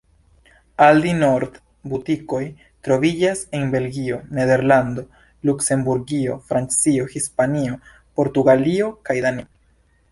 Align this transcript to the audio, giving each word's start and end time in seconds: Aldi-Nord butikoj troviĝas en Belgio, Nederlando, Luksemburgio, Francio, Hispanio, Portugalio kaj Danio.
Aldi-Nord 0.85 1.59
butikoj 1.91 2.39
troviĝas 2.87 3.43
en 3.59 3.67
Belgio, 3.77 4.19
Nederlando, 4.39 5.05
Luksemburgio, 5.51 6.41
Francio, 6.51 7.09
Hispanio, 7.17 7.81
Portugalio 8.21 8.93
kaj 9.09 9.23
Danio. 9.29 9.51